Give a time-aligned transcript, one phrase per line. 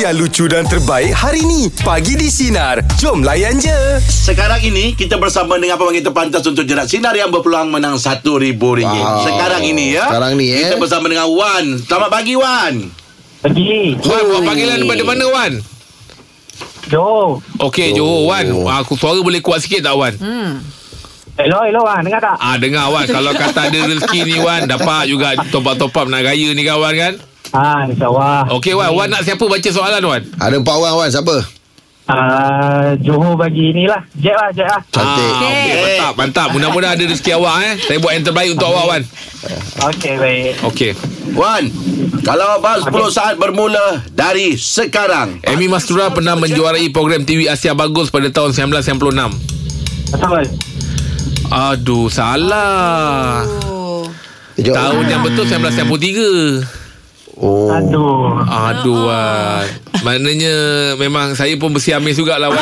[0.00, 1.68] yang lucu dan terbaik hari ni.
[1.84, 2.80] Pagi di Sinar.
[2.96, 4.00] Jom layan je.
[4.00, 8.56] Sekarang ini kita bersama dengan pemanggil terpantas untuk jerat sinar yang berpeluang menang RM1,000.
[8.56, 9.28] Wow.
[9.28, 10.08] Sekarang ini ya.
[10.08, 10.72] Sekarang ni, eh.
[10.72, 11.84] Kita bersama dengan Wan.
[11.84, 12.88] Selamat pagi Wan.
[13.44, 14.00] Pergi.
[14.00, 15.52] Wan, buat panggilan daripada mana Wan?
[16.88, 17.44] Johor.
[17.60, 18.46] Okey, Johor Wan.
[18.72, 20.16] Ah, Aku suara boleh kuat sikit tak Wan?
[21.36, 22.00] Hello, hello Wan.
[22.00, 22.36] Dengar tak?
[22.40, 26.06] Ah dengar Wan Kalau kata ada rezeki ni Wan Dapat juga top up top up
[26.12, 27.14] nak raya ni kawan kan
[27.50, 28.46] Ha, insyaAllah.
[28.54, 31.36] Okey Wan Wan nak siapa baca soalan Wan Ada empat orang Wan Siapa?
[32.10, 34.02] Uh, Johor bagi ni lah.
[34.18, 34.82] Jet lah, jet lah.
[34.86, 38.70] Cantik ah, okay, Mantap mantap Mudah-mudahan ada rezeki awak eh Saya buat yang terbaik untuk
[38.70, 39.02] awak Wan
[39.90, 40.52] Okey, baik.
[40.70, 40.90] Okey
[41.34, 41.64] Wan.
[42.22, 45.38] Kalau abang 10 saat bermula dari sekarang.
[45.46, 50.42] Amy Mastura pernah menjuarai program TV Asia Bagus pada tahun 1996 Betul.
[51.50, 53.42] Aduh salah
[54.54, 54.74] Kejap.
[54.74, 56.79] Tahun yang betul 1993
[57.40, 58.36] Oh Aduh.
[58.44, 59.64] Aduh Wan
[60.00, 60.54] Maknanya
[60.94, 62.52] Memang saya pun bersiamis jugalah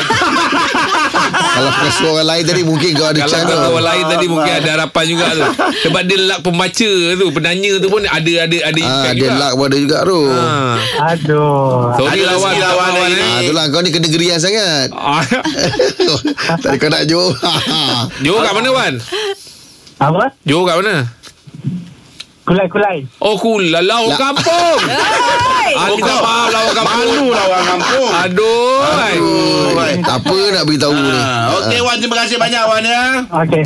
[1.29, 4.03] Kalau kena suara orang lain tadi Mungkin kau ada Kalau chance kau tu orang lain
[4.07, 5.43] tadi mungkin ada harapan juga tu.
[5.81, 9.35] Sebab dia luck pembaca tu, penanya tu pun ada ada ada Ah, impact dia juga.
[9.37, 10.43] luck pun ada juga tu Ha.
[11.09, 11.75] Aduh.
[11.93, 13.19] Sorry Ada lawan rezeki lawan lawan lawan eh.
[13.19, 15.23] Ah, itulah kau ni kena gerian sangat Ah,
[16.57, 17.31] Tadi kau nak jauh
[18.21, 18.93] Johor kat mana Wan?
[19.99, 20.23] Apa?
[20.43, 20.95] Johor kat mana?
[22.49, 23.05] Kulai-kulai.
[23.21, 23.37] Oh
[23.69, 24.81] lah orang kampung.
[25.71, 26.99] Ah, kita faham lah orang kampung.
[26.99, 28.09] Malu lah orang kampung.
[28.11, 28.79] Aduh.
[28.81, 29.57] Aduh.
[29.99, 33.03] Tak apa nak beritahu ni Ah, Okey Wan, terima kasih banyak Wan ya.
[33.25, 33.63] Okey.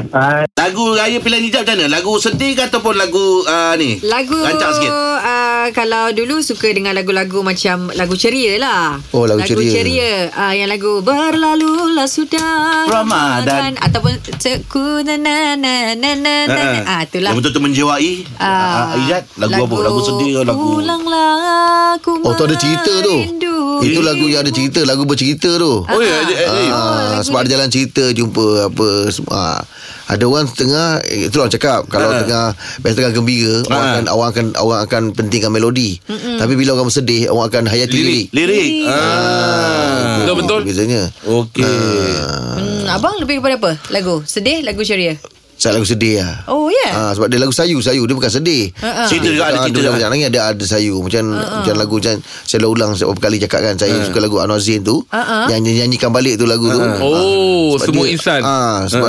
[0.53, 1.91] Lagu raya pilihan hijab macam mana?
[1.91, 3.99] Lagu sedih ke ataupun lagu uh, ni?
[4.01, 4.91] Lagu Rancak sikit.
[4.91, 9.71] uh, Kalau dulu suka dengan lagu-lagu Macam lagu ceria lah Oh, lagu lagu ceria.
[9.73, 13.75] ceria uh, Yang lagu Berlalulah sudah Ramadan.
[13.77, 18.11] Ataupun Teku na na na na na na Ah, itulah Yang betul-betul menjiwai.
[18.37, 19.75] Ah, Ijat, lagu, apa?
[19.81, 20.67] Lagu sedih ke lagu?
[20.79, 23.55] Pulanglah aku Oh tu ada cerita tu merindu.
[23.81, 26.69] Itu lagu yang ada cerita Lagu bercerita tu Oh ya, eh, eh, eh.
[26.69, 29.33] Ah, sebab ada jalan cerita jumpa apa semua.
[29.33, 29.59] Ah,
[30.05, 32.21] ada orang tengah eh, itu orang cakap kalau Ah.
[32.21, 32.45] tengah
[32.79, 33.89] biasa tengah gembira orang Ah.
[33.89, 35.97] akan orang akan orang akan pentingkan melodi.
[36.07, 38.25] Tapi bila orang bersedih orang akan hayati lirik.
[38.31, 38.69] Lirik.
[38.85, 40.21] Ah.
[40.21, 40.61] Betul betul.
[40.63, 41.01] Biasanya.
[41.23, 41.65] Okey.
[41.65, 43.71] hmm, Abang lebih kepada apa?
[43.89, 45.17] Lagu sedih Lagu ceria
[45.63, 46.43] Saya lagu sedih lah.
[46.45, 46.91] Oh ya yeah.
[46.91, 48.75] Ah, sebab dia lagu sayu Sayu dia bukan sedih.
[49.07, 49.95] Cerita juga ada Ah, cerita dia juga.
[49.95, 52.13] macam nangis ada ada sayu macam macam lagu macam
[52.43, 55.47] saya dah ulang beberapa kali cakap kan saya suka lagu Anwar Zain tu Ha-ha.
[55.47, 58.41] yang nyanyikan balik tu lagu tu Oh, Sebab semua dia- insan.
[58.41, 59.07] ah sebab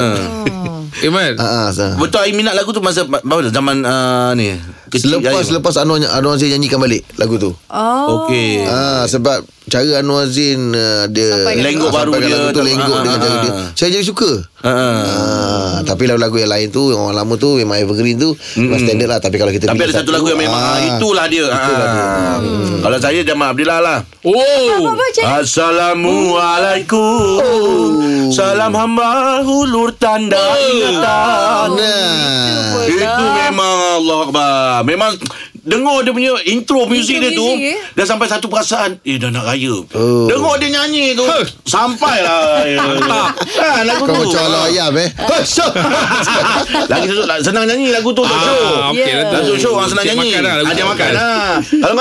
[0.96, 1.34] Eh man.
[1.36, 4.54] ah, ah, sa- Betul I minat lagu tu masa mana zaman uh, ni.
[4.86, 5.42] Kecil Selepas raya.
[5.44, 7.50] selepas Anwar Anwar Zain nyanyikan balik lagu tu.
[7.66, 8.62] Oh Okey.
[8.62, 12.94] Ah sebab cara Anwar Zain uh, dia Lenggok ah, baru dia, lagu tu tak- lenggok
[12.94, 13.42] ah, dengan ah, cara ah.
[13.42, 13.52] dia.
[13.74, 14.30] Saya jadi suka.
[15.74, 15.80] Ha.
[15.80, 19.10] Ah, tapi lagu-lagu yang lain tu yang orang lama tu memang evergreen tu memang standard
[19.10, 21.50] lah tapi kalau kita Tapi ada satu lagu yang memang ah, itulah dia.
[21.50, 22.04] itulah dia.
[22.06, 22.38] Ah.
[22.78, 24.06] Kalau saya Jamal Abdillah lah.
[24.22, 24.94] Oh.
[25.42, 28.30] Assalamualaikum.
[28.30, 31.74] Salam hamba hulur tanda ingatan.
[31.74, 32.86] Nah.
[32.86, 34.86] Itu memang Allah Akbar.
[34.86, 35.10] Memang
[35.64, 37.80] Dengar dia punya intro muzik dia tu eh?
[37.92, 39.72] Dah sampai satu perasaan Eh dah nak raya.
[39.90, 40.28] Oh.
[40.28, 41.24] Dengar dia nyanyi tu
[41.64, 44.28] Sampailah ha, Lagu Kau tu.
[44.28, 45.08] macam ala ayam eh.
[46.86, 49.34] Lagi sesu- senang nyanyi lagu tu untuk show Ah, okey lah tu.
[49.34, 50.36] Lagu show orang senang nyanyi.
[50.38, 51.48] lah, Ajak makan lah.
[51.74, 51.96] Kalau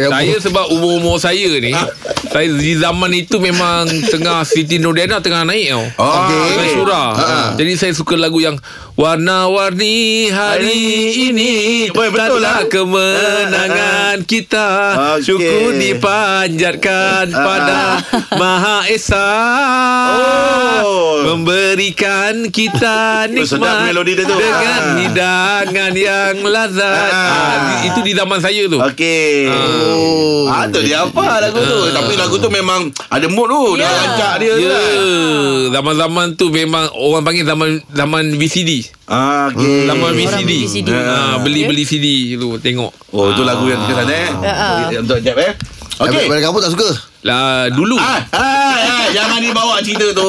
[0.00, 0.16] kamu.
[0.16, 1.68] Saya sebab umur-umur saya ni
[2.32, 5.84] Saya di zaman itu memang Tengah Siti Nurdiana tengah naik tau.
[6.00, 7.28] Oh, Dengan Syura Ha.
[7.54, 8.56] Jadi saya suka lagu yang
[8.94, 10.78] Warna-warni hari
[11.26, 11.52] ini
[11.90, 12.70] Boy, betul Tanda lah.
[12.70, 14.68] kemenangan kita
[15.18, 15.22] Okey.
[15.26, 17.98] Syukur dipanjatkan pada
[18.32, 19.30] Maha Esa
[20.80, 21.26] Oh.
[21.26, 24.36] Memberikan kita Oh, nikmat melodi dia tu.
[24.36, 24.94] Dengan Ah.
[24.96, 27.26] hidangan yang lazat Ah.
[27.26, 29.50] Ah, di- Itu di zaman saya tu Okey.
[29.50, 30.46] Oh.
[30.46, 31.80] Ah, tu dia apa lagu tu.
[31.90, 33.64] Tapi lagu tu memang ada mood tu.
[33.74, 33.90] Dah Ya.
[33.90, 34.94] rancak dia Ya, tu kan.
[35.74, 38.83] zaman-zaman tu memang orang panggil zaman zaman VCD.
[39.04, 39.84] Ah, okey.
[39.86, 40.42] Zaman Orang VCD.
[40.42, 40.88] beli VCD.
[40.90, 42.90] Ha, beli-beli CD tu tengok.
[43.12, 44.30] Oh, tu lagu yang kita sana eh.
[44.98, 45.52] Untuk jap eh.
[46.00, 46.26] Okey.
[46.26, 46.88] Pada kamu tak suka?
[47.24, 47.96] Lah dulu.
[47.96, 50.28] Ah, ah, ah, jangan dibawa cerita tu.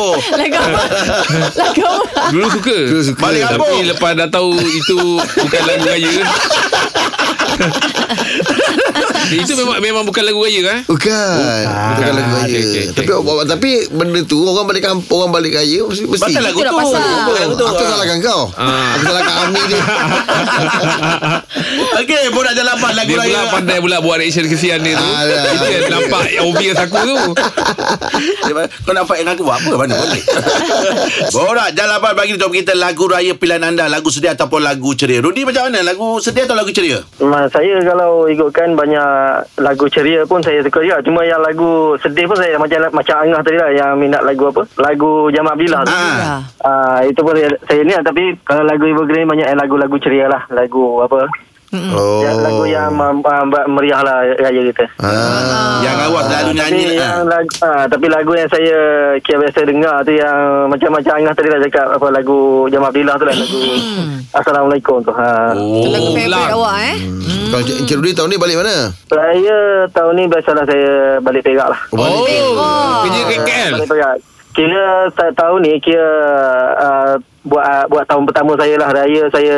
[0.40, 0.80] Lagu apa?
[1.52, 2.22] Lagu apa?
[2.32, 2.76] Dulu suka.
[2.88, 3.20] Dulu suka.
[3.20, 3.84] Balik Tapi kampung.
[3.86, 6.08] lepas dah tahu itu bukan lagu raya.
[9.32, 10.78] itu memang memang bukan lagu raya kan?
[10.84, 11.62] Bukan.
[11.68, 12.48] Bukan lagu Ah, raya.
[12.48, 12.84] okey, okey, okey.
[12.92, 16.22] Tapi tapi tapi benda tu orang balik kampung, orang balik raya mesti mesti.
[16.22, 16.72] Pasal lagu tu.
[16.74, 17.00] pasal.
[17.52, 17.64] Tu?
[17.66, 18.42] Aku salahkan kau.
[18.56, 18.96] Ah.
[18.96, 19.82] Aku salahkan Ami dia.
[21.94, 23.36] Okey, borak jalan lapan lagu Dia raya.
[23.36, 25.04] pula pandai pula buat reaction kesian dia tu.
[25.04, 25.42] Ah, dah.
[25.46, 25.66] Itu
[26.30, 27.16] yang nampak obvious aku tu.
[28.86, 29.72] Kau nak fight dengan aku buat apa?
[29.74, 30.22] Mana boleh?
[31.34, 33.84] borak jalan lapan bagi topik kita lagu raya pilihan anda.
[33.88, 35.18] Lagu sedih ataupun lagu ceria.
[35.24, 35.80] Rudi macam mana?
[35.82, 37.02] Lagu sedih atau lagu ceria?
[37.50, 39.10] Saya kalau ikutkan banyak
[39.58, 40.98] lagu ceria pun saya suka juga.
[41.02, 44.62] Cuma yang lagu sedih pun saya macam macam Angah tadi lah yang minat lagu apa?
[44.78, 45.94] Lagu Jamal Abdillah tu.
[45.94, 46.40] Ah.
[46.62, 50.42] Ah, itu pun saya, saya ni tapi kalau lagu Evergreen banyak yang lagu-lagu ceria lah.
[50.50, 51.30] Lagu apa?
[51.72, 52.20] Oh.
[52.20, 54.84] Yang lagu yang uh, uh, meriah lah raya kita.
[55.00, 55.80] Ah.
[56.34, 58.78] Selalu nyanyi Tapi yang lagu, ah, tapi lagu yang saya
[59.18, 63.24] kira biasa dengar tu yang macam-macam Angah tadi lah cakap apa lagu Jamal Abdillah tu
[63.24, 63.60] lah lagu
[64.32, 65.12] Assalamualaikum tu.
[65.12, 65.52] Ha.
[65.52, 65.60] Lagu
[66.02, 66.48] Oh, favourite lang.
[66.50, 66.96] awak eh.
[66.98, 67.48] Hmm.
[67.50, 68.76] Kalau Encik Rudi tahun ni balik mana?
[69.04, 69.56] Saya
[69.90, 71.80] tahun ni biasalah saya balik Perak lah.
[71.90, 72.40] Oh, balik.
[72.50, 73.72] Oh, kerja kat KL.
[73.76, 74.16] Balik Perak.
[74.52, 76.08] Kira ta- tahun ni kira
[76.74, 79.56] uh, buat uh, buat tahun pertama saya lah raya saya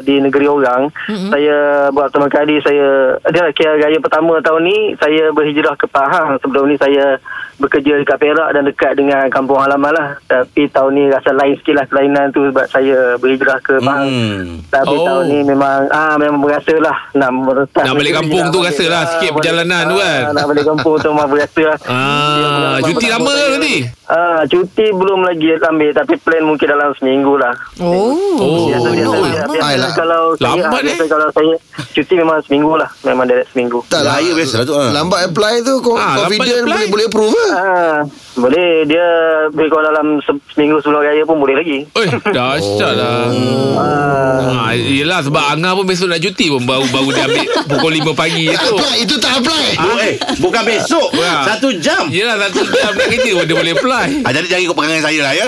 [0.00, 0.94] di negeri orang.
[1.10, 1.30] Mm-hmm.
[1.34, 1.56] Saya
[1.90, 6.38] buat pertama kali saya dia kira raya pertama tahun ni saya berhijrah ke Pahang.
[6.38, 7.18] Sebelum ni saya
[7.56, 10.08] bekerja dekat Perak dan dekat dengan kampung halaman lah.
[10.28, 14.06] Tapi tahun ni rasa lain sikit lah kelainan tu sebab saya berhijrah ke Pahang.
[14.06, 14.42] Hmm.
[14.70, 15.04] Tapi Oh.
[15.04, 17.84] tahun ni memang ah memang berasa lah nak meretas.
[17.84, 20.20] Nak balik kampung tu rasa lah sikit perjalanan tu kan.
[20.30, 21.78] Ah, nak balik kampung tu memang berasa lah.
[21.96, 23.76] Ah, cuti lama ke nanti?
[24.06, 27.50] Ah, cuti belum lagi ambil tapi plan mungkin dalam seminggu lah.
[27.76, 28.14] Oh.
[28.36, 28.70] Oh.
[28.70, 29.90] biasa, biasa, Oh, biasa, biasa, Ay, lah.
[29.92, 31.08] kalau saya, Lambat, ah, biasa eh.
[31.08, 31.54] kalau saya
[31.90, 32.86] cuti memang seminggu lah.
[33.02, 33.82] Memang direct seminggu.
[33.86, 34.16] Tak lah.
[34.16, 34.90] Raya biasa lah tu, ah.
[34.92, 36.70] Lambat apply tu kau Ah, lambat confident apply.
[36.70, 37.46] boleh boleh approve ke?
[37.50, 37.96] Ah,
[38.36, 39.06] boleh dia
[39.48, 41.78] boleh kalau dalam se- seminggu sebelum raya pun boleh lagi.
[41.96, 43.26] Eh, dahsyat lah.
[43.74, 47.90] Ah, Ha, yelah sebab Angah pun besok nak cuti pun baru baru dia ambil pukul
[47.92, 48.74] 5 pagi Tak tu.
[48.76, 49.66] apply, itu tak apply.
[49.76, 51.08] Bu- eh, bukan besok.
[51.16, 51.42] Ah.
[51.44, 52.06] Satu jam.
[52.08, 53.95] Yelah satu jam nak kerja dia boleh apply.
[54.04, 55.46] Ah, jadi jangan ikut perangai saya lah ya.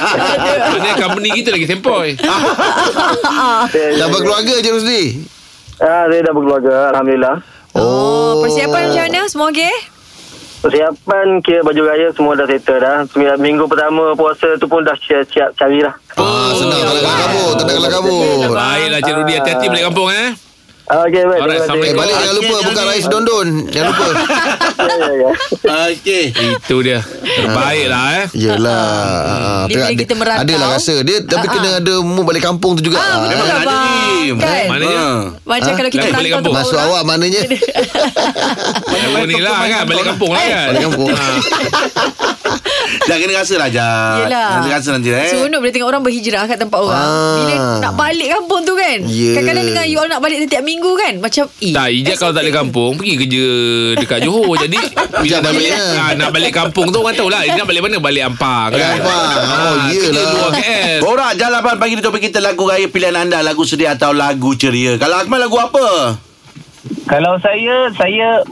[0.70, 2.10] Maksudnya company kita lagi sempoi.
[3.98, 5.02] Dah berkeluarga je Rusdi.
[5.80, 7.36] ah, saya dah berkeluarga Alhamdulillah.
[7.72, 9.20] Oh, persiapan macam mana?
[9.26, 9.74] Semua okey?
[10.60, 13.08] Persiapan kira baju raya semua dah settle dah.
[13.08, 15.94] Sembilan minggu pertama puasa tu pun dah siap-siap cari lah.
[16.20, 17.12] Ah, senang kalau ya.
[17.16, 18.52] kabur, tak kalau kabur.
[18.52, 20.49] Baiklah Cik Rudi hati-hati balik kampung eh.
[20.90, 21.38] Ah, Okey, baik.
[21.38, 21.70] Alright.
[21.70, 23.46] Eh balik jangan lupa buka rais dondon.
[23.70, 24.06] Jangan lupa.
[24.10, 25.30] Ya, ya, ya.
[25.86, 26.24] Okey.
[26.34, 26.98] Itu dia.
[27.46, 28.26] Baiklah eh.
[28.32, 28.90] Yelah
[29.22, 30.42] ah, Dia bila kita merantau.
[30.44, 33.56] Adalah rasa Dia tapi kena ada Mu balik kampung tu juga Ah, betul Ah, lah
[33.56, 34.34] ada ni.
[34.34, 34.66] Kan?
[34.66, 35.18] Maknanya Ah.
[35.46, 36.74] Macam kalau kita Balik merantau kampung.
[36.74, 36.86] orang.
[36.88, 37.40] awak maknanya
[39.14, 41.10] Oh ni lah kan Balik kampung lah kan Balik kampung.
[43.00, 43.06] Ah.
[43.06, 44.18] Dah kena rasa lah Jad.
[44.22, 45.26] Yelah Kena rasa nanti eh.
[45.26, 47.34] Seronok bila tengok orang berhijrah kat tempat orang Ah.
[47.34, 49.32] Bila nak balik kampung tu kan Ya.
[49.34, 52.42] Kadang-kadang dengan you all nak balik setiap minggu kan Macam eh, Tak Ijat kalau tak
[52.42, 53.46] ada kampung Pergi kerja
[53.96, 54.76] Dekat Johor Jadi
[55.22, 57.96] Bila nak balik balik, ah, Nak balik kampung tu Orang tahulah Dia nak balik mana
[57.98, 59.28] Balik Ampang Balik kan Ampang.
[59.40, 63.62] Oh, Ah, luar KL Borak jalapan pagi di topik kita lagu raya pilihan anda lagu
[63.62, 64.96] sedih atau lagu ceria.
[64.96, 66.16] Kalau Akmal lagu apa?
[67.04, 68.44] Kalau saya Saya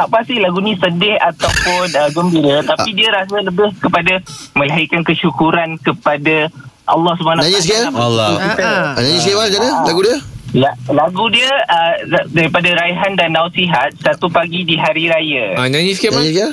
[0.00, 4.16] tak pasti lagu ni sedih ataupun uh, gembira tapi dia rasa lebih kepada
[4.56, 6.48] melahirkan kesyukuran kepada
[6.88, 8.30] Allah Subhanahu Nyanyi sikit, Allah.
[8.40, 8.88] Ah, ah.
[8.96, 10.16] ah, Nyanyi sikit Wan Macam mana lagu dia
[10.50, 11.94] La, lagu dia uh,
[12.32, 15.60] daripada Raihan dan Nausihat satu pagi di hari raya.
[15.60, 16.52] ah, Nyanyi sikit Nyanyi sikit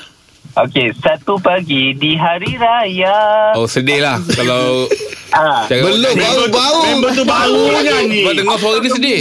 [0.58, 3.54] Okey, satu pagi di hari raya.
[3.54, 4.90] Oh sedih lah Kalau
[5.28, 5.68] Ah.
[5.68, 8.24] Belum Baru-baru Member tu baru nyanyi.
[8.24, 9.20] Sebab dengar suara dia sedih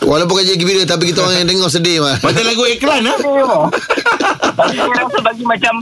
[0.00, 2.16] Walaupun kerja gembira Tapi kita orang yang dengar sedih mah.
[2.18, 3.14] Macam lagu iklan ha?
[4.50, 5.74] Tapi saya rasa bagi macam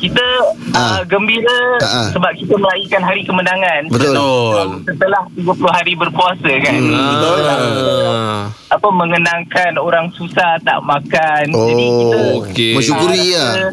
[0.00, 0.26] kita
[0.74, 0.98] Ah.
[0.98, 2.08] uh, gembira Ah, ah.
[2.10, 3.86] sebab kita meraihkan hari kemenangan.
[3.86, 4.66] Betul Betul.
[4.84, 6.78] Setelah 30 hari berpuasa kan.
[6.82, 7.40] Betul.
[7.46, 8.40] ah.
[8.68, 11.44] Apa mengenangkan orang susah tak makan.
[11.46, 12.72] Jadi kita Oh Okey.
[12.74, 13.70] Mensyukuri ah, lah rasa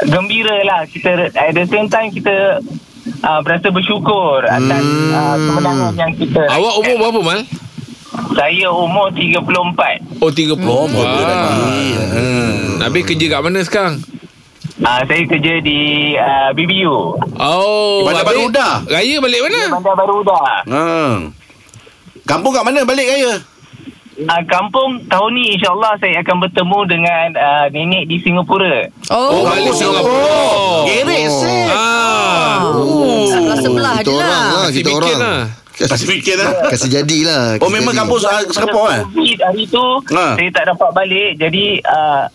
[0.00, 2.62] Gembira lah kita at the same time kita
[3.20, 5.10] uh, berasa bersyukur atas Hmm.
[5.10, 7.40] uh, kemenangan yang kita Awak umur berapa Mal?
[8.30, 9.44] Saya umur 34
[10.18, 11.04] Oh 30 Oh, Wah.
[11.04, 11.86] lagi.
[12.08, 12.80] Hmm.
[12.80, 13.94] Habis kerja kat mana sekarang?
[14.78, 15.78] uh, Saya kerja di
[16.14, 16.94] uh, BBU
[17.34, 18.80] Oh Bandar Baru Udah.
[18.84, 19.60] Raya balik mana?
[19.72, 20.84] Bandar Baru Udah Ha.
[22.24, 23.34] Kampung kat mana balik raya?
[24.20, 29.42] uh, Kampung tahun ni insyaAllah saya akan bertemu dengan uh, nenek di Singapura Oh, Oh,
[29.44, 30.40] balik Singapura
[30.86, 31.34] Gerik Oh.
[31.34, 31.62] sih.
[31.68, 32.56] Ah.
[33.26, 35.40] Sebelah-sebelah Kita je orang lah lah Kita bikin orang lah.
[35.80, 36.50] Kasih fikir lah.
[36.72, 39.04] Kasih jadilah Oh memang kampung Singapura eh?
[39.04, 40.34] COVID hari tu Ha.
[40.34, 42.26] Saya tak dapat balik Jadi uh,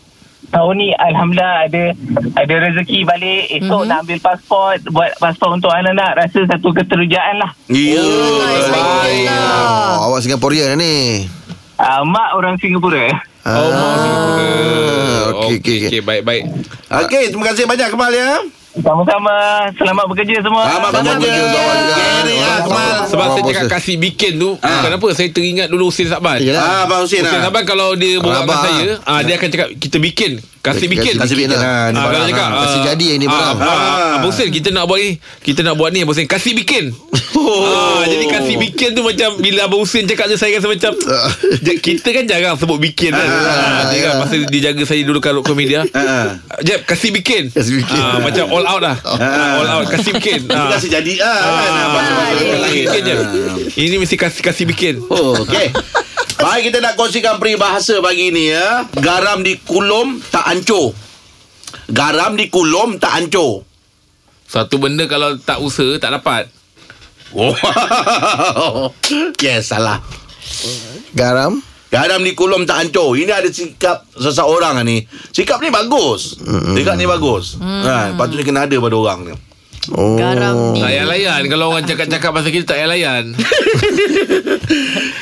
[0.46, 1.84] Tahun ni Alhamdulillah ada
[2.36, 3.90] Ada rezeki balik Esok Mhm.
[3.90, 8.00] nak ambil pasport Buat pasport untuk anak-anak Rasa satu keterujaan lah Ya.
[8.70, 9.28] Baik.
[9.28, 11.26] oh, Awak Singaporean ni
[11.76, 13.12] uh, Mak orang Singapura
[13.44, 14.48] Oh, mau Singapura.
[14.48, 15.80] Ah, Okey okey Okey, okey.
[15.90, 16.44] okey, baik baik.
[16.88, 18.30] Okey, terima kasih banyak Kemal ya.
[18.74, 19.36] Sama-sama.
[19.74, 20.66] Selamat bekerja semua.
[20.66, 21.30] Selamat Selamat bekerja.
[21.30, 21.94] bekerja, kawan juga.
[21.94, 22.96] Gary, ah, Kemal.
[23.06, 24.82] Sebab Oh, saya cakap kasih bikin tu Ah.
[24.82, 26.62] Kenapa Saya teringat dulu Hussein Sabban Yalah.
[26.62, 27.46] Ah, Abang Hussein Hussein ah.
[27.46, 31.16] Sabban kalau dia berbual dengan Rabak, saya ah, Dia akan cakap Kita bikin Kasih bikin
[31.16, 31.92] Kasih bikin lah.
[31.92, 32.62] ni Ah, barang, kalau cakap ah.
[32.64, 34.14] Kasih jadi yang ah, Ah.
[34.18, 35.12] Abang Hussein kita nak buat ni
[35.44, 36.84] Kita nak buat ni Abang Hussein Kasih bikin
[37.34, 37.66] Oh.
[37.66, 40.94] ah, Jadi kasih bikin tu macam Bila Abang Hussein cakap tu Saya rasa macam
[41.84, 44.20] Kita kan jarang sebut bikin kan Ah, ah, Dia kan ya.
[44.20, 46.38] masa dia jaga saya dulu Kat komedia Ah.
[46.60, 47.98] Jeb kasih bikin Kasih bikin.
[47.98, 49.18] ah, Macam all out lah ah,
[49.58, 51.72] All out Kasih bikin Itu kasih jadi ah, kan.
[51.72, 52.10] Ah, Abang-
[52.64, 53.16] bikin je.
[53.76, 54.96] Ini mesti kasih kasih bikin.
[55.04, 55.70] Oh, okey.
[56.36, 58.86] Baik, kita nak kongsikan peribahasa pagi ni ya.
[58.94, 60.94] Garam di kulum tak hancur.
[61.88, 63.64] Garam di kulum tak hancur.
[64.46, 66.50] Satu benda kalau tak usaha tak dapat.
[67.34, 68.90] Oh.
[69.46, 70.00] yes, salah.
[71.18, 71.62] Garam
[71.94, 73.14] Garam di kulum tak hancur.
[73.14, 75.06] Ini ada sikap seseorang ni.
[75.30, 76.42] Sikap ni bagus.
[76.74, 77.62] Sikap ni bagus.
[77.62, 79.34] Ha, patutnya kena ada pada orang ni.
[79.94, 80.82] Oh Garam ni.
[80.82, 81.42] Tak payah layan.
[81.54, 83.26] Kalau orang cakap-cakap pasal kita tak payah layan.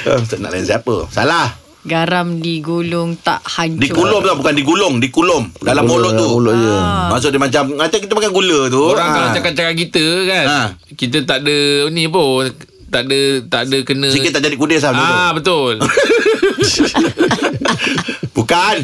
[0.02, 1.12] Tak nak lain siapa?
[1.12, 1.61] Salah.
[1.82, 3.82] Garam digulung tak hancur.
[3.82, 6.28] Dikulum tau bukan digulung, dikulum dalam mulut tu.
[6.38, 6.76] Mulut je
[7.10, 9.14] Maksud dia macam Macam kita makan gula tu Orang Ah.
[9.18, 10.46] kalau cakap-cakap kita kan.
[10.46, 10.60] Ha.
[10.94, 11.58] Kita tak ada
[11.90, 12.46] ni pun.
[12.92, 13.20] Tak ada
[13.50, 14.14] tak ada kena.
[14.14, 15.82] Sikit tak jadi kudis lah Ah betul.
[18.38, 18.76] Bukan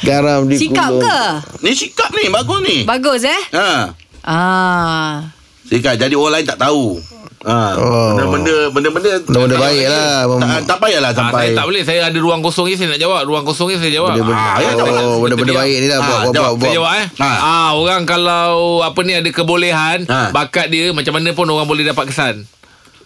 [0.00, 1.00] Garam di Sikap kulung.
[1.00, 1.20] ke?
[1.60, 3.40] Ni sikap ni Bagus ni Bagus eh?
[3.56, 3.96] ha.
[4.20, 5.32] Ah.
[5.64, 7.00] Sikap jadi orang lain tak tahu
[7.42, 7.60] ha.
[7.74, 8.12] Oh.
[8.12, 12.18] Benda-benda Benda-benda Benda-benda baik lah tak, tak payahlah Ah, sampai saya tak boleh Saya ada
[12.18, 14.92] ruang kosong ni Saya nak jawab Ruang kosong ni saya jawab Benda-benda Ah, ya, jawab.
[15.00, 16.52] Oh benda-benda baik ni lah Ah, Buat buat jawab.
[16.52, 17.30] buat Saya buat jawab eh Ha.
[17.40, 20.20] ah, Orang kalau Apa ni ada kebolehan Ha.
[20.30, 22.44] Bakat dia Macam mana pun orang boleh dapat kesan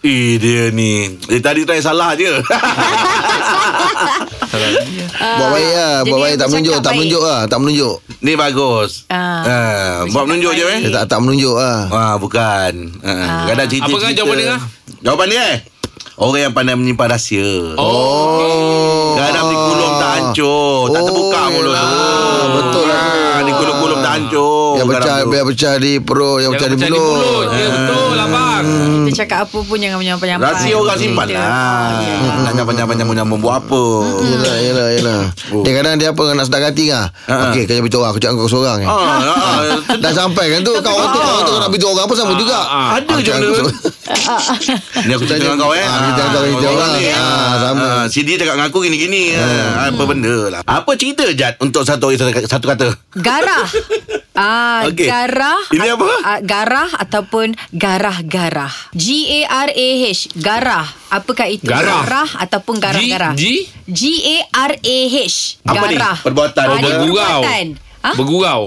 [0.05, 2.29] Eh dia ni Dia tadi try salah je
[5.15, 9.41] Buat baik lah Buat baik tak menunjuk Tak menunjuk lah Tak menunjuk Ni bagus Ah.
[9.41, 9.57] ha.
[10.05, 12.73] Buat menunjuk je eh tak tak menunjuk lah Ah, bukan.
[13.01, 13.13] Ha.
[13.47, 14.55] Kadang cerita Apa kan jawapan dia?
[15.01, 15.59] Jawapan dia eh?
[16.15, 17.75] Orang yang pandai menyimpan rahsia.
[17.75, 20.87] Oh Garam di kulum tak hancur.
[20.87, 21.87] Tak Oh, terbuka mulut tu.
[22.53, 23.19] Betul lah tu.
[23.27, 24.54] Ah, Di kulum-kulum tak hancur.
[24.75, 25.29] Yang pecah garam tu.
[25.29, 28.27] Biar pecah di perut Yang pecah Jangan di pecah di mulut mulut Ya betul lah
[28.27, 28.65] bang
[29.05, 30.45] Kita cakap apa pun jangan menyampai-nyampai.
[30.45, 31.37] Rahsia orang simpan Kita.
[31.37, 31.89] lah.
[32.41, 33.83] Nak nyampan-nyampan nyambung buat apa.
[34.21, 35.61] Yelah yelah yelah Oh.
[35.61, 37.49] Dia kadang dia apa Nak sedar hati kan Ha.
[37.49, 39.57] Okey kau beritahu orang Aku cakap kau seorang Ah, ah,
[40.03, 42.89] Dah sampai kan tu Kawan tu Kawan tu nak beritahu orang Apa sama juga ah.
[42.95, 43.41] Ada je cakap.
[45.05, 45.81] Ni aku cerita dengan kau eh.
[45.81, 46.91] Ah, kita cakap dengan orang.
[47.13, 47.85] Ah, sama.
[47.85, 49.23] Ah, Si dia cakap dengan aku gini-gini.
[49.35, 50.61] Ah, Apa benda lah.
[50.63, 52.87] Apa cerita Jad untuk satu satu, satu kata?
[53.15, 53.65] Garah.
[54.35, 55.07] Ah, Okey.
[55.07, 55.63] garah.
[55.71, 56.09] Ini apa?
[56.21, 58.71] Ah, garah ataupun garah-garah.
[58.91, 59.05] G
[59.41, 60.35] A R A H.
[60.35, 60.83] Garah.
[61.09, 61.63] Apakah itu?
[61.63, 62.27] Garah.
[62.37, 63.31] ataupun garah-garah.
[63.33, 63.63] G?
[63.87, 64.37] G A
[64.67, 65.63] R A H.
[65.63, 65.95] Apa ni?
[65.95, 66.17] garah.
[66.19, 66.65] Perbuatan.
[66.65, 67.65] Ah, dia Bergurau perbuatan.
[68.03, 68.11] Ha?
[68.13, 68.63] Bergurau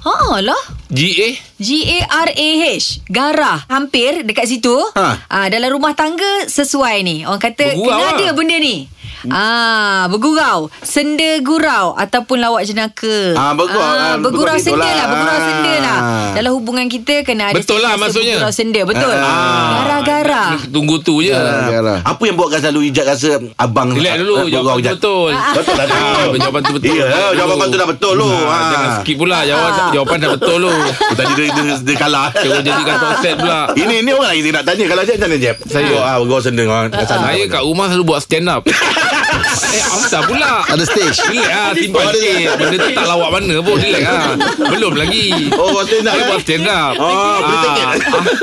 [0.00, 0.62] Ha lah.
[0.88, 1.28] G-A
[1.60, 5.28] G A R A H Garah Hampir dekat situ Ha.
[5.28, 8.16] ah, Dalam rumah tangga Sesuai ni Orang kata Bergurau Kena lah.
[8.16, 8.88] ada benda ni
[9.22, 13.36] Ah, bergurau, senda gurau ataupun lawak jenaka.
[13.36, 14.94] Ah, bergurau, ah, bergurau betul senda lah.
[14.94, 15.44] lah, bergurau Ah.
[15.44, 15.98] senda lah.
[16.32, 18.40] Dalam hubungan kita kena ada Betul lah maksudnya.
[18.40, 19.12] Bergurau senda, betul.
[19.12, 19.68] Ah.
[19.76, 20.42] Gara-gara.
[20.66, 21.98] Tunggu tu je Ah, garah.
[22.02, 25.74] Apa yang buatkan selalu Ijat rasa abang Relax dulu eh, Jawapan bergurau tu betul Betul
[25.74, 25.98] lah tu.
[26.00, 28.24] Ah, Jawapan tu betul Ya, jawapan kau tu dah betul lu.
[28.24, 28.70] Ah, Ah.
[28.70, 30.72] Jangan skip pula Jawapan, jawapan dah betul lu
[31.18, 32.26] Tadi dia, dia, dia kalah.
[32.32, 32.96] Terus jadikan
[33.36, 35.56] pula Ini ni orang lagi nak tanya kalau macam mana Jeb?
[35.66, 35.92] Saya.
[35.98, 36.88] ah bergurau orang.
[36.96, 38.62] Saya kat rumah selalu buat stand up
[39.50, 43.54] Eh asal pula Ada stage Relax lah Simpan Oh, sikit Benda tu tak lawak mana
[43.58, 44.30] pun Relax lah
[44.68, 46.26] Belum lagi Oh, buat stand up, eh?
[46.26, 47.86] buat stand up Oh, beli tiket.
[47.86, 47.94] ah,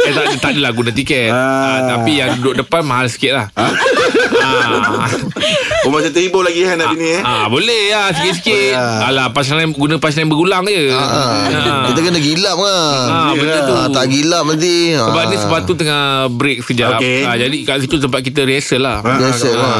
[0.03, 1.39] Eh tak, tak adalah guna tiket Ah.
[1.39, 1.77] ah.
[1.89, 3.71] Tapi yang duduk depan Mahal sikit lah ah.
[5.83, 7.21] Oh macam terhibur lagi kan nak bini eh.
[7.21, 8.73] Ah, boleh lah sikit-sikit.
[8.73, 9.07] Ah.
[9.07, 10.91] Alah, punchline guna punchline bergulang je.
[10.91, 11.07] Ah,
[11.47, 11.85] Ah.
[11.87, 13.73] Kita kena gilap kan Ah, benda tu.
[13.73, 15.25] Ah, Tak gilap nanti Sebab ah.
[15.25, 16.99] ni sebab tu tengah break sekejap.
[16.99, 18.97] Ah, jadi kat situ tempat kita rehearsal lah.
[18.99, 19.75] Biasa lah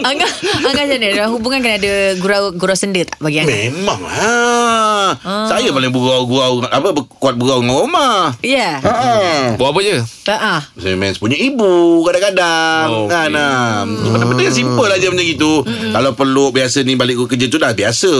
[0.00, 0.28] Angga,
[0.58, 1.08] Angga macam mana?
[1.12, 3.54] Dalam hubungan kena ada gurau, gurau senda tak bagi Angga?
[3.68, 5.16] Memang lah.
[5.48, 6.88] Saya paling bergurau-gurau apa
[7.18, 8.32] kuat bergurau dengan rumah.
[8.40, 8.80] Ya.
[8.80, 9.54] Ha.
[9.56, 9.96] Buat apa je?
[10.28, 10.60] Tak ah.
[10.76, 14.12] Saya main punya ibu kadang-kadang Oh, kan okay.
[14.12, 15.92] Benda-benda yang simple aja macam itu Mm-mm.
[15.96, 18.12] Kalau peluk biasa ni balik kerja tu dah biasa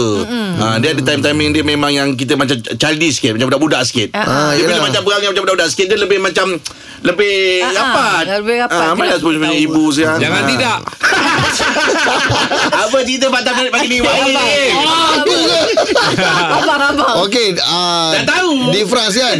[0.57, 4.57] ha, Dia ada time-timing dia memang yang kita macam childish sikit Macam budak-budak sikit Ah,
[4.57, 6.57] Dia bila macam perangai macam budak-budak sikit Dia lebih macam
[6.99, 8.75] Lebih Ah, ah, rapat lebih rapat.
[8.81, 10.47] Ah, Mana sebut punya ibu sekarang Jangan Ah.
[10.47, 10.77] tidak.
[12.81, 14.35] Apa cerita patah balik pagi ni Baik
[16.51, 18.51] Abang abang Okey, uh, Tak tahu.
[18.69, 19.35] Di France kan?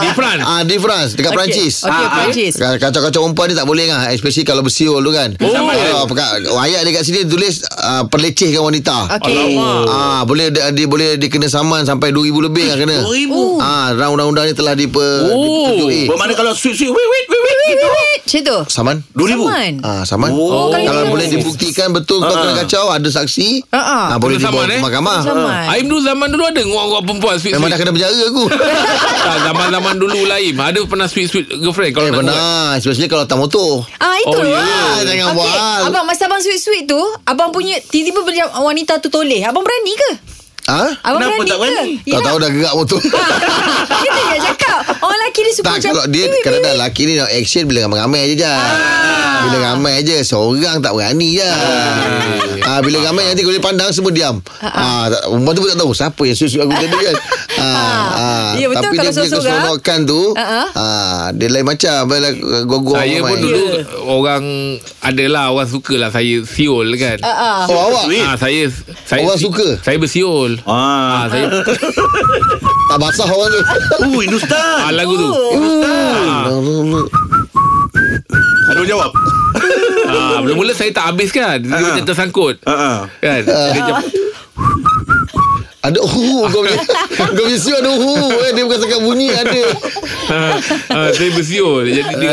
[0.00, 0.42] Di France.
[0.42, 1.74] Ah, di France dekat Perancis.
[1.82, 2.10] Okey Ah.
[2.12, 5.34] Perancis Kacau-kacau perempuan ni tak boleh lah Especially kalau bersiul tu kan
[5.92, 6.06] Oh.
[6.06, 11.16] Pekat, Ayat dia kat sini tulis uh, Perlecehkan wanita Okey Ah, boleh dia, dia boleh
[11.16, 12.98] dikena saman sampai 2000 lebih lah kena.
[13.02, 15.36] 2000 Ah, round undang-undang ni telah diper Oh.
[15.36, 16.06] dipersetujui.
[16.06, 17.78] Bermakna kalau sweet-sweet Wait wait wait wait
[18.22, 18.96] gitu Macam tu Saman?
[19.12, 20.30] 2000 Saman Ah, saman.
[20.30, 20.70] Oh.
[20.70, 21.34] kalau kalau boleh gitu.
[21.38, 22.40] dibuktikan betul kau Ah.
[22.40, 23.66] kena kacau, ada saksi.
[23.68, 24.04] Ah, ah.
[24.06, 24.80] Ah, boleh Kena dibawa saman, ke eh?
[24.80, 25.18] mahkamah.
[25.68, 28.42] Aim dulu zaman dulu ada Ngorang-ngorang perempuan sweet Memang dah kena penjara aku.
[28.46, 32.22] tak, Zaman-zaman dulu Laim Ada pernah sweet sweet girlfriend Kalau eh, buat.
[32.22, 32.76] benar.
[32.76, 33.82] Especially kalau tak motor.
[33.96, 34.62] Ah itu Oh, lah.
[34.62, 35.80] Ah, jangan Okey, bual.
[35.84, 38.20] Abang masa abang sweet-sweet tu Abang punya Tiba-tiba
[38.54, 40.10] wanita tu toleh Abang berani ke?
[40.68, 40.82] Ha?
[41.02, 41.62] Abang Kenapa berani tak ke?
[41.64, 41.92] berani?
[42.04, 42.98] Kau tahu dah gerak motor.
[44.04, 47.30] Kita je cakap Orang lelaki dia suka Tak macam kalau dia kadang-kadang lelaki ni nak
[47.30, 48.46] action bila ramai-ramai je je.
[48.46, 49.29] Ah.
[49.40, 51.50] Bila ramai je seorang tak berani je.
[52.62, 54.36] Ah bila ramai nanti kau boleh pandang semua diam.
[54.60, 57.16] Ah tak- perempuan tu pun tak tahu siapa yang susu aku tadi kan.
[57.52, 57.76] Ah,
[58.08, 60.66] ah Ya, betul tapi kalau dia punya keseronokan tu Ah, ah.
[60.72, 62.32] ah dia lain macam bila
[62.64, 63.84] gogong Saya pun dulu Ya.
[64.00, 64.42] Orang
[64.98, 67.28] Adalah orang suka lah Saya siul kan Ah,
[67.60, 67.68] ah.
[67.68, 68.08] Oh awak.
[68.24, 68.64] Ah, saya,
[69.04, 69.76] saya Orang suka?
[69.78, 70.72] Saya bersiul Ah.
[70.72, 71.52] ah, saya,
[72.88, 73.60] tak basah orang tu.
[74.08, 75.28] Uh Hindustan ah, Lagu tu
[75.84, 76.48] ah,
[78.70, 79.10] Ada orang jawab
[80.08, 81.80] ah, Mula-mula saya tak habis kan Dia Ah.
[81.84, 82.98] macam tersangkut Ah, ah.
[83.16, 83.94] Kan Dia macam
[85.80, 86.76] Ada uhu kau punya
[87.16, 89.60] kau punya siu ada uhu eh, dia bukan sekat bunyi ada.
[90.28, 90.52] ah,
[90.90, 92.32] ah, Saya bersiul Jadi dia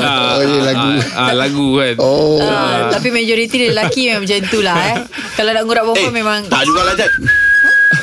[0.00, 0.88] ah, Oh, ya, lagu.
[0.94, 2.38] ah, ah, Lagu kan Oh.
[2.40, 4.96] Ah, tapi majoriti dia lelaki memang macam tu lah eh.
[5.34, 7.10] Kalau nak ngurak perempuan Eh memang Tak jugalah Jad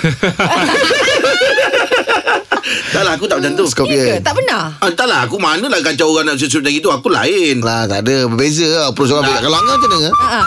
[2.64, 3.66] Tak lah aku tak macam tu.
[3.66, 3.74] Ya ke?
[3.76, 4.20] Scorpion.
[4.24, 4.64] Tak pernah?
[4.80, 6.88] Ah, tak lah aku mana lah kacau orang nak sesuatu macam itu?
[6.88, 7.56] Aku lain.
[7.60, 8.24] Lah tak ada.
[8.32, 8.86] Berbeza lah.
[8.96, 9.44] Approach orang Tak.
[9.44, 10.10] Kalau Angah macam mana?
[10.16, 10.46] Ah, ah.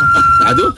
[0.48, 0.66] Ah tu.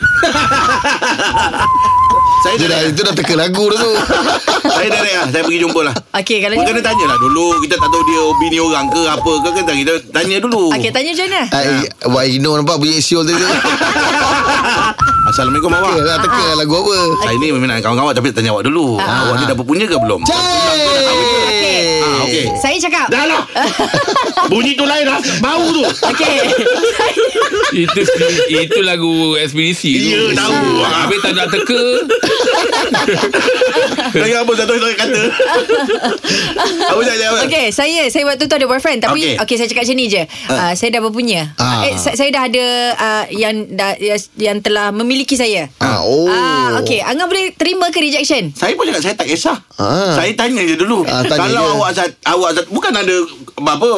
[2.39, 3.93] Saya Dia dah, itu dah teka lagu dah tu.
[4.79, 5.27] Saya dah lah.
[5.31, 5.95] Saya pergi jumpa lah.
[6.23, 7.47] Okey kalau Kena tanya lah dulu.
[7.67, 9.63] Kita tak tahu dia bini orang ke apa ke kan?
[9.67, 10.71] Kita tanya dulu.
[10.75, 11.43] Okey tanya macam mana?
[11.51, 11.63] Ah,
[12.15, 12.79] Wah Ino nampak?
[12.79, 13.49] Bunyi siul tadi tu.
[15.29, 15.93] Assalamualaikum awak.
[15.99, 16.97] Teka lah teka lah lagu apa?
[17.27, 18.97] Saya ni memang nak kawan-kawan Tapi tanya awak dulu.
[19.03, 20.21] Awak ni dah berpunya ke belum?
[20.23, 20.98] Cik.
[22.59, 23.07] Saya cakap.
[23.07, 23.43] Dah lah.
[24.51, 25.23] Bunyi tu lain lah.
[25.39, 25.87] Bau tu.
[25.87, 26.37] Okey.
[27.69, 28.01] Itu
[28.49, 30.09] itu lagu ekspedisi tu.
[30.09, 30.81] Ya, tahu.
[30.81, 31.77] Ah, Habis tak nak teka
[34.11, 35.23] Tanya apa Satu satu kata
[36.91, 39.35] Apa saja apa Okey, saya saya waktu tu ada boyfriend tapi Okey.
[39.39, 40.23] okay, saya cakap macam ni je.
[40.47, 41.43] Uh, saya dah berpunya.
[41.55, 41.81] Ah.
[41.83, 43.93] Eh saya, saya dah ada uh, yang dah
[44.37, 45.71] yang telah memiliki saya.
[45.79, 46.29] Ah, oh.
[46.29, 48.51] Ah, okey, Angah boleh terima ke rejection?
[48.53, 50.11] Saya pun cakap Saya tak kisah Ah.
[50.13, 51.75] Saya tanya je dulu Ah, tanya Kalau je.
[51.77, 53.15] awak zat- Awak zat- Bukan ada
[53.57, 53.91] Apa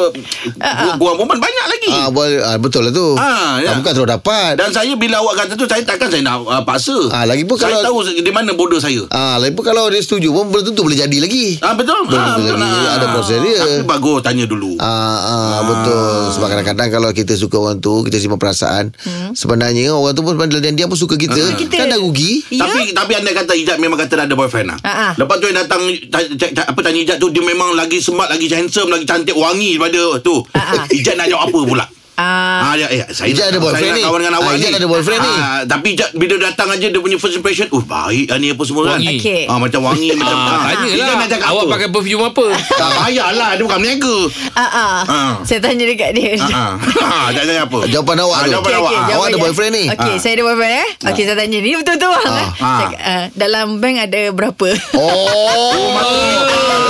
[0.59, 0.95] Ah, ah.
[0.95, 2.07] Buang perempuan banyak lagi Ah,
[2.45, 3.73] ah, betul lah tu Ah, ya.
[3.75, 7.09] Bukan terus dapat Dan saya bila awak kata tu Saya takkan saya nak uh, paksa
[7.09, 10.29] Ah, lagipun Saya kalau- tahu di mana border saya Ah, lagi pun kalau dia setuju
[10.29, 11.61] pun belum tentu boleh jadi lagi.
[11.61, 12.03] Ah betul.
[12.03, 12.81] Betul, ah, betul betul lagi.
[12.81, 12.91] lah.
[12.91, 13.57] Ada proses dia.
[13.57, 14.71] Tapi bagus tanya dulu.
[14.75, 14.89] Ah,
[15.21, 16.19] ah, betul.
[16.33, 18.85] Sebab kadang-kadang kalau kita suka orang tu, kita simpan perasaan.
[18.97, 19.31] Hmm.
[19.31, 21.39] Sebenarnya orang tu pun sebenarnya dia pun suka kita.
[21.55, 21.75] Kita.
[21.77, 22.41] Kan dah rugi.
[22.49, 22.65] Ya?
[22.65, 24.79] Tapi tapi anda kata Ijat memang kata dah ada boyfriend lah.
[24.81, 25.11] Ah, ah.
[25.15, 28.27] Lepas tu yang datang ta- ta- ta- apa tanya Ijat tu dia memang lagi smart,
[28.27, 30.41] lagi handsome, lagi cantik, wangi daripada tu.
[30.51, 30.83] Ah, ah.
[30.89, 31.85] Ijat nak jawab apa pula?
[32.13, 34.03] Ah, Ah, ya, eh, saya Ijat nak, ada boyfriend saya ni.
[34.03, 34.77] kawan dengan awak Ah, Ijat ni.
[34.77, 35.33] ada boyfriend ni.
[35.33, 38.61] Ah, tapi Ijat bila datang aja dia punya first impression, oh baik lah ni apa
[38.61, 38.97] semua kan.
[38.97, 39.17] Wangi.
[39.17, 39.43] Okey.
[39.45, 41.71] Ah, macam wangi macam ah, Tanya Ijat lah nak cakap Awak apa?
[41.71, 44.17] pakai perfume apa tak payahlah dia bukan meniaga.
[44.53, 44.97] ah, ah.
[45.03, 45.31] Ah.
[45.41, 46.31] Saya tanya dekat dia.
[46.37, 47.25] Ah, ah.
[47.31, 47.79] tak tanya apa.
[47.85, 48.51] Jawapan awak Ah, tu.
[48.51, 48.91] jawapan Okey, awak.
[48.91, 49.15] okey, Ah.
[49.17, 49.83] Awak ada boyfriend ni?
[49.89, 50.17] Okey, Ah.
[50.17, 50.87] saya ada boyfriend eh.
[51.03, 52.25] Okey, saya tanya ni betul-betul bang.
[52.29, 52.49] eh?
[52.59, 52.77] Ah.
[52.77, 54.67] Cakap, ah, dalam bank ada berapa?
[54.93, 55.89] Oh,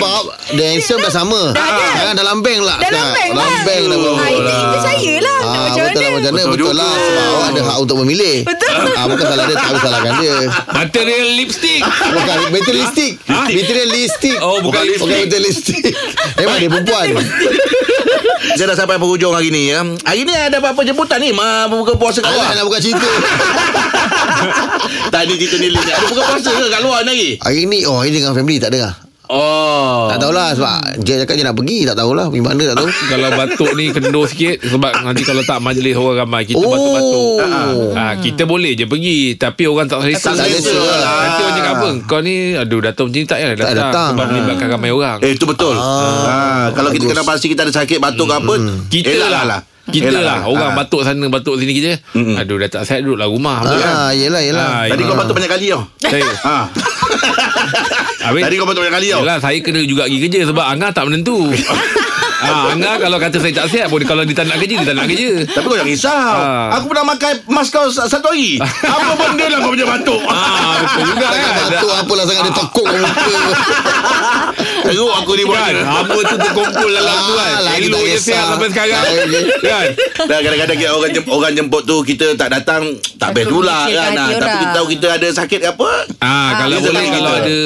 [0.00, 1.40] sebab dia handsome dah sama.
[1.50, 1.84] Dah ada.
[1.94, 2.76] Jangan dalam bank lah.
[2.80, 4.58] Dalam Dah- bank Dalam bank dah Ah, berapa itu, lah.
[4.58, 5.38] itu saya lah.
[5.40, 6.16] Ah, macam betul lah mana?
[6.16, 8.74] macam mana Betul lah Sebab awak ada hak untuk memilih Betul.
[8.90, 10.34] ah, Bukan salah dia Tak salahkan dia
[10.70, 15.20] Material lipstick Bukan materialistik Materialistik Oh, bukan Bukan lipstick.
[15.20, 15.82] materialistik
[16.36, 17.06] Memang dia perempuan
[18.50, 19.80] Kita dah sampai penghujung hari ni ya.
[20.02, 21.30] Hari ni ada apa-apa jemputan ni?
[21.30, 22.54] Ma buka puasa kat Alah luar.
[22.54, 23.04] nak buka cerita
[25.12, 25.66] tak ada cerita ni.
[25.70, 27.28] Ada buka puasa ke kat luar ni lagi?
[27.38, 28.92] Hari ni Oh ini dengan family tak dengar
[29.30, 30.10] Oh.
[30.10, 32.26] Tak tahulah Sebab Dia cakap dia nak pergi Tak tahulah.
[32.26, 32.88] Pergi mana tak tahu.
[33.12, 37.38] Kalau batuk ni kendor sikit Sebab nanti kalau tak majlis orang ramai Kita batuk-batuk.
[37.38, 41.14] Oh ha, Kita boleh je pergi Tapi orang tak selesa Tak selesa lah.
[41.22, 44.10] Nanti orang cakap apa Kau ni Aduh datang macam ni tak payah datang, datang.
[44.12, 45.18] Sebab melibatkan ramai orang.
[45.20, 45.74] Eh itu betul.
[45.74, 47.14] Ah, kalau kita bagus.
[47.14, 48.54] kena pasti kita ada sakit batuk ke apa,
[48.90, 49.60] Kita elak lah.
[49.86, 50.76] Kita Elak lah Orang Ah.
[50.76, 51.98] batuk sana Batuk sini kita
[52.36, 53.62] Aduh dah tak sihat Duduklah rumah.
[53.62, 53.78] Kan?
[53.80, 54.66] Ah, yelah yelah.
[54.76, 55.82] Ah, Tadi kau batuk banyak kali tau.
[56.00, 56.26] Saya.
[56.42, 56.56] Ha.
[58.20, 59.20] Habis Tadi kau batuk banyak kali tau.
[59.24, 61.48] Yelah saya kena juga pergi kerja Sebab Angah tak menentu
[62.42, 64.96] Ah, Angah kalau kata saya tak sihat pun Kalau dia tak nak kerja Dia tak
[64.96, 65.30] nak kerja.
[65.46, 66.16] Tapi kau jangan risau.
[66.32, 66.68] Ah.
[66.74, 68.56] Aku pernah makan Mas kau sa- satu hari.
[68.96, 70.20] Apa benda lah kau punya batuk?
[70.24, 71.52] Ah, betul juga kan?
[71.68, 73.34] Batuk apalah sangat dia tekuk kat muka.
[74.80, 75.50] Teruk aku ni Kan?
[75.76, 77.50] buat Hama tu terkumpul dalam tu kan?
[77.50, 78.24] Ah, lagi Elok tak je kisah.
[78.24, 79.02] sihat sampai sekarang.
[79.60, 79.86] Kan?
[80.20, 82.82] Dan kadang-kadang kita orang jemput, orang jemput tu kita tak datang
[83.14, 84.16] tak best pula mengecewakan kan.
[84.16, 85.90] Ah, tapi kita tahu kita ada sakit ke apa.
[86.18, 87.32] Ah, kalau boleh kalau kita.
[87.40, 87.58] ada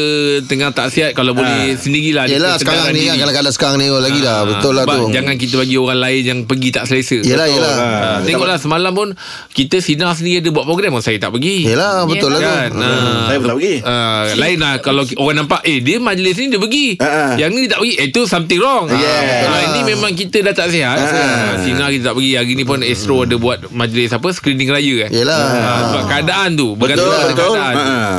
[0.44, 3.16] tengah tak sihat kalau boleh sendirilah Yelah dia sekarang ni kan.
[3.16, 6.22] Kadang-kadang sekarang ni Lagi dah Ah, Betul lah sebab tu Jangan kita bagi orang lain
[6.24, 7.18] yang pergi tak selesa.
[7.20, 9.09] Yelah yelah Ah, tengoklah semalam pun
[9.53, 11.68] kita sinar sendiri ada buat program saya tak pergi.
[11.68, 12.70] Yelah betul lah tu Kan.
[12.74, 13.74] Ah, Saya pun tak pergi.
[13.85, 16.87] Ah, lain lah kalau orang nampak eh dia majlis ni dia pergi.
[16.96, 17.37] Ah.
[17.37, 17.94] Yang ni dia tak pergi.
[17.94, 18.85] Eh tu something wrong.
[18.88, 19.20] Yeah.
[19.44, 20.96] Kalau ini memang kita dah tak sihat.
[20.96, 22.33] Ah, sinar kita tak pergi.
[22.35, 25.11] Hari ni pun Astro ada buat majlis apa screening raya kan.
[25.12, 27.53] Yelah Ah, sebab keadaan tu Betul, pada betul.
[27.55, 27.68] Ha.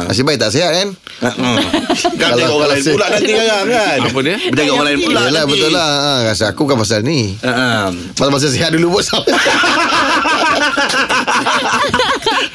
[0.05, 1.31] Nasib baik tak sihat kan Ha.
[2.13, 3.97] Kan tengok orang lain pula nanti sekarang kan.
[4.03, 4.35] Apa dia?
[4.45, 5.21] Berjaga orang lain pula.
[5.25, 5.89] Yelah betul lah
[6.35, 7.69] ha, Rasa aku kan pasal ni Ha, ha.
[8.11, 9.07] Pasal-pasal sihat dulu bos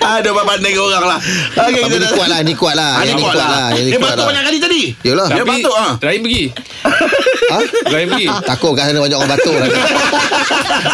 [0.01, 1.19] Ada apa pandai ke orang lah.
[1.21, 3.69] Okey Tapi ni kuat lah Ni kuat lah Ah, Yang ni ni kuat lah.
[3.71, 4.83] Yang ni Dia batuk lah banyak kali tadi.
[5.01, 5.93] Yelah Dia batuk ah.
[5.99, 6.45] Rahim pergi.
[7.51, 7.59] Ha?
[7.87, 8.27] Rahim pergi.
[8.45, 9.55] Takut kan sana banyak orang batuk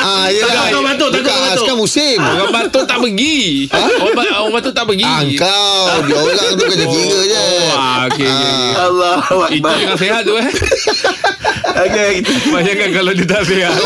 [0.07, 0.47] Ah, yelah.
[0.47, 1.59] Takut orang batuk, takut orang batuk.
[1.59, 3.39] Sekarang musim Orang batuk tak pergi.
[3.73, 5.05] Orang, ba- orang batuk tak pergi.
[5.05, 8.71] Ah, kau Dia orang tu kerja kira je Oh, ah, okey, okey, okey.
[8.77, 9.17] Allah
[9.49, 10.47] Itu yang sihat tu eh.
[11.77, 12.03] Kita
[12.49, 13.77] Bayangkan kalau dia tak sihat.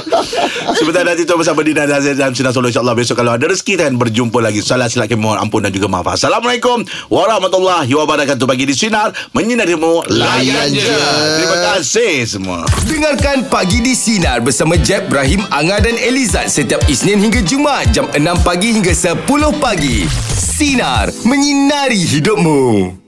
[0.78, 3.74] Sebentar nanti tu bersama Dina dan Zaid dalam Sinar Solo InsyaAllah besok kalau ada rezeki
[3.80, 8.74] dan berjumpa lagi Salah silakan mohon ampun dan juga maaf Assalamualaikum Warahmatullahi Wabarakatuh Bagi di
[8.74, 10.98] Sinar Menyinarimu Layan je.
[11.38, 17.22] Terima kasih semua Dengarkan Pagi di Sinar bersama Jeb, Ibrahim, Anga dan Elizad setiap Isnin
[17.22, 19.24] hingga Jumaat jam 6 pagi hingga 10
[19.62, 20.04] pagi.
[20.36, 21.08] Sinar.
[21.24, 23.05] Menyinari hidupmu.